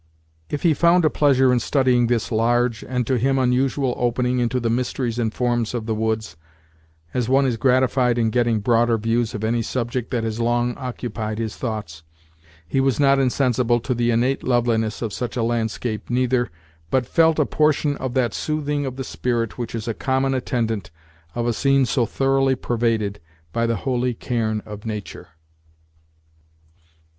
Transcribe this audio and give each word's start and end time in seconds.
If 0.49 0.63
he 0.63 0.73
found 0.73 1.05
a 1.05 1.11
pleasure 1.11 1.53
in 1.53 1.59
studying 1.59 2.07
this 2.07 2.31
large, 2.31 2.83
and 2.83 3.05
to 3.05 3.19
him 3.19 3.37
unusual 3.37 3.93
opening 3.99 4.39
into 4.39 4.59
the 4.59 4.67
mysteries 4.67 5.19
and 5.19 5.31
forms 5.31 5.75
of 5.75 5.85
the 5.85 5.93
woods, 5.93 6.35
as 7.13 7.29
one 7.29 7.45
is 7.45 7.55
gratified 7.55 8.17
in 8.17 8.31
getting 8.31 8.61
broader 8.61 8.97
views 8.97 9.35
of 9.35 9.43
any 9.43 9.61
subject 9.61 10.09
that 10.09 10.23
has 10.23 10.39
long 10.39 10.75
occupied 10.75 11.37
his 11.37 11.55
thoughts, 11.55 12.01
he 12.67 12.79
was 12.79 12.99
not 12.99 13.19
insensible 13.19 13.79
to 13.81 13.93
the 13.93 14.09
innate 14.09 14.41
loveliness 14.41 15.03
of 15.03 15.13
such 15.13 15.37
a 15.37 15.43
landscape 15.43 16.09
neither, 16.09 16.49
but 16.89 17.05
felt 17.05 17.37
a 17.37 17.45
portion 17.45 17.95
of 17.97 18.15
that 18.15 18.33
soothing 18.33 18.87
of 18.87 18.95
the 18.95 19.03
spirit 19.03 19.59
which 19.59 19.75
is 19.75 19.87
a 19.87 19.93
common 19.93 20.33
attendant 20.33 20.89
of 21.35 21.45
a 21.45 21.53
scene 21.53 21.85
so 21.85 22.07
thoroughly 22.07 22.55
pervaded 22.55 23.19
by 23.53 23.67
the 23.67 23.75
holy 23.75 24.15
cairn 24.15 24.61
of 24.61 24.83
nature. 24.83 25.27